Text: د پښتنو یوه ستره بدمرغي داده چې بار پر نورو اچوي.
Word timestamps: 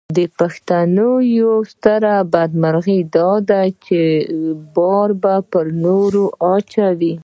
د 0.17 0.19
پښتنو 0.39 1.09
یوه 1.37 1.57
ستره 1.73 2.15
بدمرغي 2.33 2.99
داده 3.15 3.61
چې 3.85 3.99
بار 4.75 5.09
پر 5.51 5.65
نورو 5.83 6.23
اچوي. 6.55 7.13